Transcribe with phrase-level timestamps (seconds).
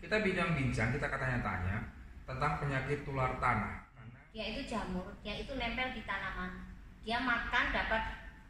[0.00, 1.76] Kita bincang-bincang, kita katanya-tanya
[2.24, 3.84] tentang penyakit tular tanah.
[4.32, 6.72] Yaitu jamur, yaitu nempel di tanaman.
[7.04, 8.02] Dia makan dapat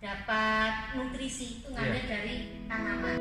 [0.00, 2.08] dapat nutrisi itu ngambil Iya.
[2.08, 2.34] dari
[2.64, 3.16] tanaman.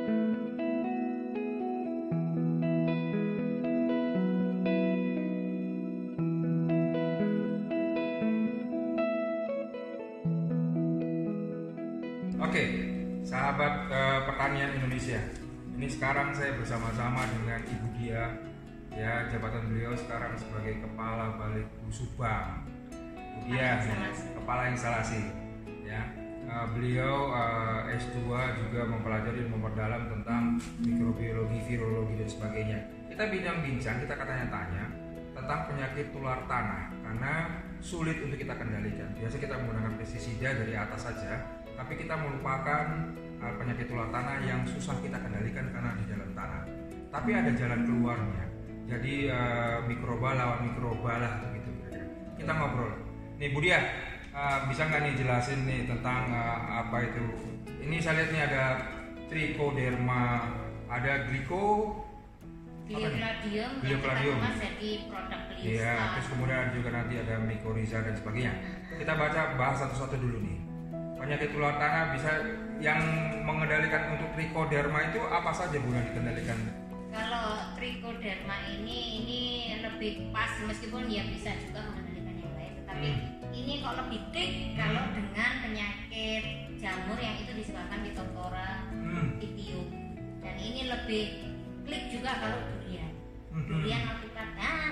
[12.44, 12.64] Oke,
[13.26, 15.43] sahabat eh, pertanian Indonesia.
[15.74, 18.30] Ini sekarang saya bersama-sama dengan Ibu Dia.
[18.94, 22.61] Ya, jabatan beliau sekarang sebagai kepala Balik Subang.
[22.93, 24.25] Ibu Dia, Instalasi.
[24.38, 25.21] kepala instalasi.
[25.82, 26.02] Ya,
[26.46, 28.21] eh, beliau eh, S2
[28.61, 30.44] juga mempelajari dan memperdalam tentang
[30.86, 32.80] mikrobiologi, virologi dan sebagainya.
[33.09, 34.83] Kita bincang-bincang, kita katanya-tanya
[35.33, 37.33] tentang penyakit tular tanah karena
[37.83, 39.11] sulit untuk kita kendalikan.
[39.19, 41.44] Biasa kita menggunakan pestisida dari atas saja,
[41.75, 43.11] tapi kita melupakan
[43.44, 46.64] uh, penyakit tular tanah yang susah kita kendalikan karena di dalam tanah.
[47.11, 48.45] Tapi ada jalan keluarnya.
[48.88, 51.69] Jadi uh, mikroba lawan mikroba lah gitu.
[52.39, 52.95] Kita ngobrol.
[53.38, 53.80] Nih Budia,
[54.31, 57.23] uh, bisa nggak nih jelasin nih tentang uh, apa itu?
[57.83, 58.63] Ini saya lihat nih ada
[59.27, 60.47] trichoderma,
[60.88, 61.99] ada gliko,
[62.84, 64.38] Gliocladium.
[64.38, 65.64] kemas jadi produk beliau.
[65.64, 68.53] Iya, terus kemudian juga nanti ada mycorrhiza dan sebagainya.
[69.00, 70.59] Kita baca bahas satu-satu dulu nih.
[71.16, 72.31] Penyakit tular tanah bisa
[72.84, 73.00] yang
[73.48, 76.59] mengendalikan untuk trichoderma itu apa saja Bu yang dikendalikan?
[77.16, 77.48] Kalau
[77.80, 79.42] trichoderma ini ini
[79.80, 83.56] lebih pas meskipun ya bisa juga mengendalikan yang lain, tetapi Hmm.
[83.56, 86.44] ini kok lebih trik kalau dengan penyakit
[86.76, 89.39] jamur yang itu disebabkan Phytophthora Hmm.
[89.39, 89.88] pitium
[90.44, 91.23] dan ini lebih
[92.14, 93.11] juga kalau durian.
[93.50, 93.66] Hmm.
[93.69, 94.92] Durian alpukat nah.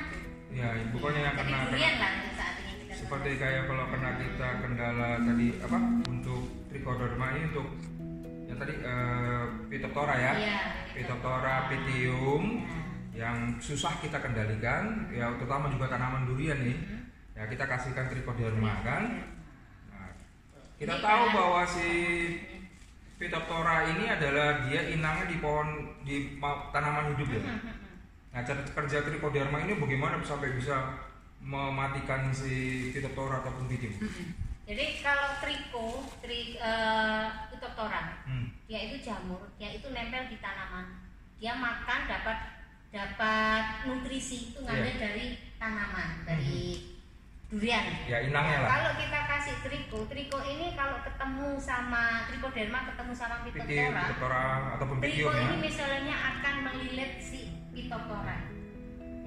[0.52, 5.10] Ya, pokoknya yang kena, durian lah saat ini kita seperti kayak kalau kena kita kendala
[5.24, 5.80] tadi apa
[6.12, 7.68] untuk trichoderma ini untuk
[8.52, 10.34] yang tadi eh, Phytophthora ya.
[10.36, 10.60] Iya,
[10.92, 17.04] Phytophthora pitium Nah, yang susah kita kendalikan ya terutama juga tanaman durian nih hmm.
[17.36, 19.04] ya kita kasihkan trichoderma kan
[19.92, 20.16] Nah,
[20.80, 21.88] kita Ini tahu bahwa si
[23.22, 25.68] Phytophthora ini adalah dia inangnya di pohon
[26.02, 27.42] di ma- tanaman hidup ya.
[27.46, 27.70] Hmm,
[28.32, 30.98] Nah cara kerja trichoderma ini bagaimana sampai bisa
[31.38, 32.50] mematikan si
[32.90, 33.94] Phytophthora ataupun pitium?
[34.64, 35.88] Jadi kalau triko,
[36.18, 38.50] tri, eh, Phytophthora, Hmm.
[38.66, 41.06] dia itu jamur, dia itu nempel di tanaman.
[41.38, 42.38] Dia makan dapat
[42.90, 45.00] dapat nutrisi itu ngambil Iya.
[45.00, 46.21] dari tanaman,
[47.52, 47.84] durian.
[48.08, 48.70] Ya inangnya lah.
[48.72, 55.40] Kalau kita kasih triko, triko ini kalau ketemu sama trichoderma ketemu sama triko pitium ya.
[55.52, 58.40] ini misalnya akan melilit si Phytophthora.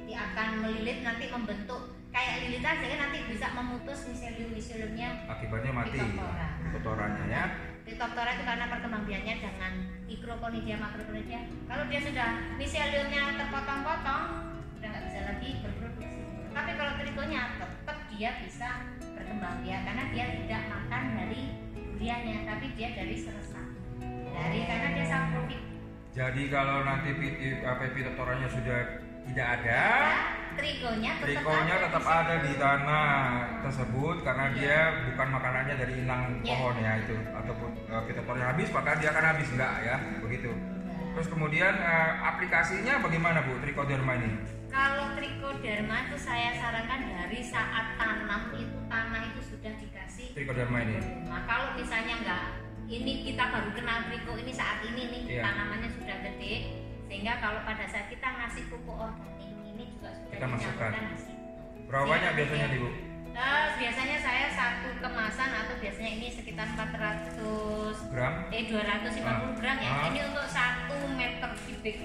[0.01, 6.47] Jadi akan melilit nanti membentuk kayak lilitan sehingga nanti bisa memutus miselium-miseliumnya Akibatnya mati Phytophthora.
[6.65, 7.45] Phytophthoranya ya.
[7.85, 9.73] Phytophthora itu karena perkembangannya dengan
[10.09, 11.41] Microconidia macroconidia.
[11.69, 14.23] Kalau dia sudah miseliumnya terpotong-potong,
[14.73, 16.21] sudah nggak bisa lagi berproduksi.
[16.55, 17.84] Tapi kalau trikonya tetap
[18.15, 18.69] dia bisa
[19.15, 21.43] berkembang biak karena dia tidak makan dari
[21.75, 23.67] duriannya, tapi dia dari seresap.
[24.35, 25.63] Dari karena dia saprofit.
[26.15, 27.11] Jadi kalau nanti
[27.67, 27.83] apa
[28.51, 28.79] sudah
[29.25, 29.83] tidak ada,
[30.55, 33.09] trikonya tetap Trikonya ada tetap ada di tanah
[33.67, 34.55] tersebut karena Iya.
[34.55, 34.79] dia
[35.11, 36.55] bukan makanannya dari inang Iya.
[36.55, 40.51] pohon ya itu ataupun uh, Phytophthora habis maka dia akan habis enggak ya begitu.
[41.15, 44.35] Terus kemudian uh, aplikasinya bagaimana Bu trichoderma ini?
[44.67, 50.99] Kalau trichoderma itu saya sarankan dari saat tanam itu tanah itu sudah dikasih Trichoderma ini.
[51.25, 52.45] Nah kalau misalnya enggak
[52.85, 55.43] ini kita baru kenal triko ini saat ini nih Iya.
[55.47, 56.55] tanamannya sudah gede
[57.07, 60.91] sehingga kalau pada saat kita ngasih pupuk organik ini juga sudah Kita masukkan.
[61.87, 62.91] Berapa banyak biasanya nanti- nih Bu?
[63.35, 68.47] Eh, biasanya saya satu kemasan atau biasanya ini sekitar 400 Gram?
[68.49, 69.91] eh 250 gram ya.
[69.91, 70.07] Ah.
[70.07, 70.74] Ini untuk satu meter
[71.84, 72.00] kubik.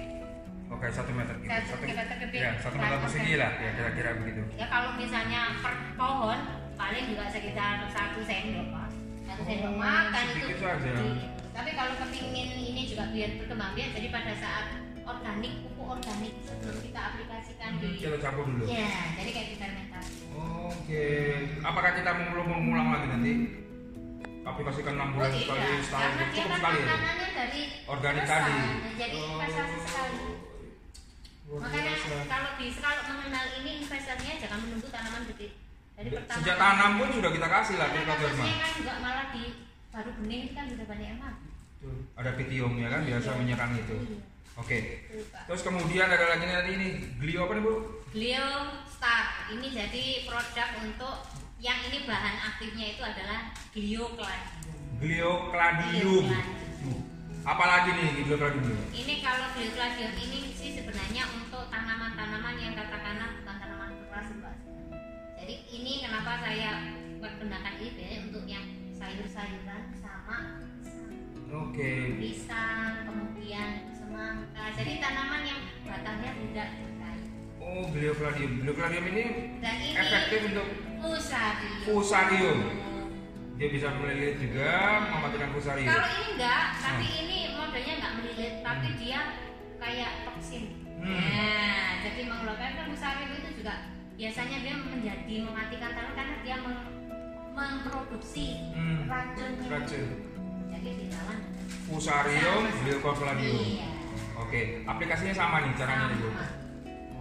[0.70, 1.48] Oke satu meter gitu.
[1.72, 2.40] Satu meter kubik.
[2.44, 4.42] Ya satu meter persegi lah ya kira-kira begitu.
[4.60, 6.40] Ya kalau misalnya per pohon
[6.76, 8.90] paling juga sekitar satu sendok pak.
[9.24, 10.56] Satu Oh, sendok makan itu.
[10.60, 10.92] saja.
[11.56, 14.66] Tapi kalau kepingin ini juga biar berkembang biak, jadi pada saat
[15.08, 17.88] organik pupuk organik sebelum kita aplikasikan di.
[18.04, 18.64] Kita campur dulu.
[18.68, 20.14] Ya, jadi kayak fermentasi.
[20.68, 21.08] Oke.
[21.64, 23.32] Apakah kita mau mengulang lagi nanti?
[24.50, 26.96] Aplikasikan 6 bulan sekali setahun karena cukup kan sekali ya?
[27.32, 28.56] dari Organik tadi.
[28.98, 29.28] Jadi Oh.
[29.30, 30.18] investasi sekali.
[31.46, 32.16] Luar Makanya biasa.
[32.26, 35.48] kalau bisa kalau mengenal ini investornya jangan menunggu tanaman gede.
[35.94, 39.44] Dari pertama Sejak tanam pun sudah kita kasih lah kasusnya kan juga malah di
[39.90, 41.22] baru bening itu kan sudah banyak yang
[42.14, 43.38] Ada pitium ya kan biasa Iya.
[43.40, 43.96] menyerang itu.
[43.98, 44.20] Iya.
[44.56, 44.78] Oke.
[45.32, 45.44] Pak.
[45.48, 47.74] Terus kemudian ada lagi nanti ini glio apa nih bu?
[48.12, 48.50] Beliau
[48.86, 51.16] start ini jadi produk untuk
[51.60, 54.76] yang ini bahan aktifnya itu adalah gliokladium.
[55.04, 56.26] Gliocladium.
[57.44, 58.64] Apalagi nih gliokladium?
[58.96, 64.56] Ini kalau gliocladium ini sih sebenarnya untuk tanaman-tanaman yang katakanlah bukan tanaman keras mbak.
[65.40, 68.66] Jadi ini kenapa saya pergunakan ini biasanya untuk yang
[68.96, 70.38] sayur-sayuran sama
[71.50, 71.82] Oke.
[71.82, 72.02] Okay.
[72.22, 74.70] Pisang, kemudian semangka.
[74.78, 76.70] Jadi tanaman yang batangnya tidak
[77.70, 78.52] Oh, Gliocladium.
[78.60, 79.24] Gliocladium ini
[79.60, 80.68] Dan ini efektif untuk
[81.00, 81.78] fusarium.
[81.86, 82.60] Fusarium.
[83.56, 84.72] dia bisa melilit juga,
[85.06, 85.84] mematikan fusarium.
[85.86, 87.20] Kalau ini enggak, tapi Hmm.
[87.20, 89.20] ini modelnya enggak melilit, tapi dia
[89.76, 90.64] kayak toksin.
[90.96, 91.12] Hmm.
[91.12, 93.74] Nah, jadi mengeluarkan kan fusarium itu juga
[94.16, 96.88] biasanya dia menjadi mematikan tanaman karena dia meng-
[97.52, 99.04] memproduksi Hmm.
[99.06, 99.68] racunnya.
[99.70, 100.08] Racun.
[100.70, 101.40] Jadi dilawan.
[101.84, 102.80] Fusarium, Sama-sama.
[102.82, 103.60] Gliocladium.
[103.60, 103.88] Iya.
[104.40, 106.16] Oke, aplikasinya sama nih caranya Sama.
[106.16, 106.30] ibu.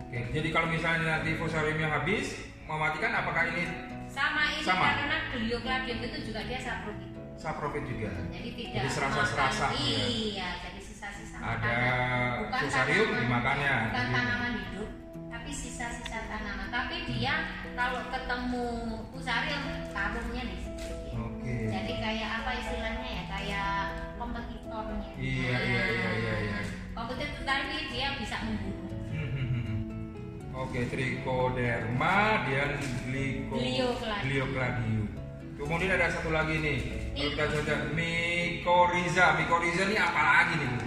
[0.08, 2.32] Oke, jadi kalau misalnya nanti fusariumnya habis,
[2.64, 3.64] mematikan apakah ini
[4.08, 4.88] Sama ini Sama.
[4.88, 7.12] karena gliocladium itu juga dia saprofit.
[7.36, 8.08] saprofit juga?
[8.32, 9.76] Jadi tidak Jadi serasa-serasa, ya.
[9.78, 12.40] Iya, jadi sisa-sisa Ada makanan.
[12.40, 13.74] Bukan fusarium tanaman- dimakannya.
[13.78, 14.90] Bukan Jadi- tanaman hidup,
[15.28, 16.66] tapi sisa-sisa tanaman.
[16.68, 17.34] Tapi dia
[17.76, 18.66] kalau ketemu
[19.12, 20.88] fusarium karungnya di situ.
[21.14, 21.54] Oke.
[21.68, 23.24] Jadi kayak apa istilahnya ya?
[23.28, 23.72] Kayak
[24.18, 25.10] kompetitornya.
[25.14, 26.58] Iya, iya, iya, iya, iya.
[26.90, 28.87] Kompetitor tadi dia bisa membunuh.
[30.58, 33.62] Oke, trichoderma dan gliko,
[34.26, 35.06] Gliocladium.
[35.54, 36.78] Kemudian ada satu lagi nih.
[37.14, 39.38] Kalau kita saja mycorrhiza.
[39.38, 40.78] Mycorrhiza ini apa lagi nih, Bu?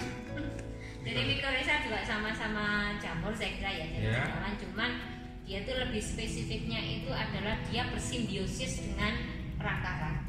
[1.07, 4.91] Jadi mikorrhiza juga sama-sama jamur saya kira ya, jadi jamuran cuman
[5.47, 9.17] dia tuh lebih spesifiknya itu adalah dia bersimbiosis dengan
[9.55, 10.19] perakaran.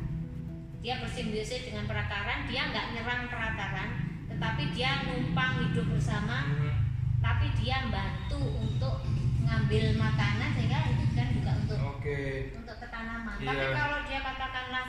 [0.80, 3.90] Dia bersimbiosis dengan perakaran, dia nggak nyerang perakaran,
[4.32, 6.74] tetapi dia numpang hidup bersama, Hmm.
[7.20, 9.04] tapi dia bantu untuk
[9.42, 12.20] ngambil makanan sehingga itu kan juga untuk Oke.
[12.56, 13.36] untuk ke tanaman.
[13.38, 13.48] Iya.
[13.50, 14.86] Tapi kalau dia katakanlah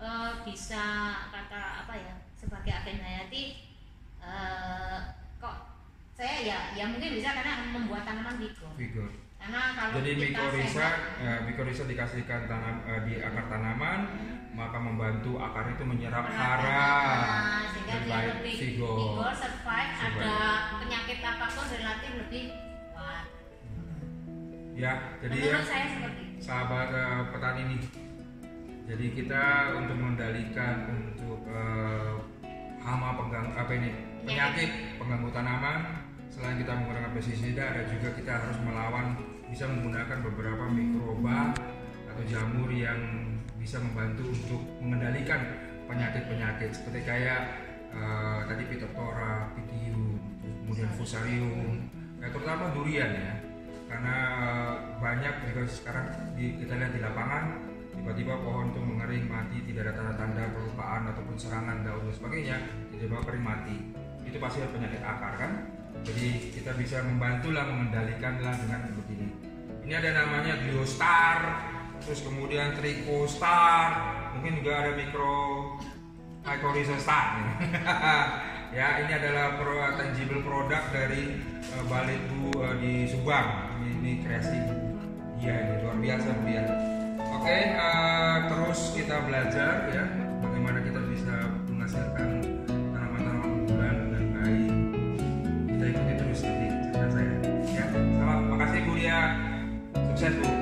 [0.00, 0.84] eh, bisa
[1.30, 3.44] kata apa ya sebagai agen hayati
[4.22, 4.98] eh,
[5.40, 5.56] kok
[6.14, 8.72] saya ya ya mungkin bisa karena membuat tanaman vigor.
[8.76, 9.10] Vigor.
[9.40, 14.00] Karena kalau Jadi mycorrhiza, sehat, eh, mycorrhiza dikasihkan tanam eh, di akar tanaman,
[14.52, 16.84] maka membantu akar itu menyerap hara.
[17.72, 20.28] Sehingga dia lebih vigor, survive, Survive.
[20.28, 20.44] ada
[20.84, 22.44] penyakit apa pun relatif lebih
[22.92, 23.24] kuat.
[24.80, 26.40] Ya, jadi ya Menurut saya seperti itu.
[26.40, 27.82] sahabat eh, petani nih.
[28.88, 29.44] Jadi kita
[29.76, 32.16] untuk mengendalikan untuk eh,
[32.80, 33.90] hama pengganggu apa ini?
[34.24, 34.70] Penyakit.
[34.96, 35.76] Pengganggu tanaman.
[36.32, 39.20] Selain kita menggunakan pestisida ada juga kita harus melawan
[39.52, 41.52] bisa menggunakan beberapa mikroba
[42.08, 42.96] atau jamur yang
[43.60, 45.44] bisa membantu untuk mengendalikan
[45.92, 46.72] penyakit-penyakit.
[46.72, 47.40] Seperti kayak
[47.92, 50.16] eh, tadi Phytophthora, Pythium,
[50.64, 51.84] kemudian Fusarium,
[52.16, 53.39] ya, terutama durian ya
[53.90, 56.06] karena eh, banyak juga sekarang
[56.38, 57.44] di, kita lihat di lapangan
[57.90, 62.56] tiba-tiba pohon itu mengering mati tidak ada tanda-tanda kelupaan ataupun serangan daun dan sebagainya
[62.94, 63.76] tiba-tiba kering mati.
[64.22, 65.52] Itu pasti ada penyakit akar kan?
[66.06, 69.28] Jadi kita bisa membantulah mengendalikan lah dengan begini
[69.84, 69.92] ini.
[69.92, 71.38] Ada namanya Gliostar
[72.00, 73.88] terus kemudian Trichostar
[74.38, 75.76] mungkin juga ada mikro
[76.40, 77.36] Mycorrhiza star
[78.76, 81.36] ya ini adalah pro, tangible product dari
[81.76, 84.58] uh, Balitbu uh, di Subang ini, ini kreasi.
[85.40, 86.62] Dia ini luar biasa dia ya.
[87.32, 90.04] oke uh, terus kita belajar ya.
[90.40, 91.34] Bagaimana kita bisa
[91.68, 92.28] menghasilkan
[92.92, 94.72] tanaman-tanaman unggulan dengan baik.
[95.68, 97.34] Kita ikuti terus nanti cerita saya
[97.72, 97.84] ya.
[97.88, 99.20] Selamat makasih Bu ya.
[100.12, 100.59] Sukses Bu.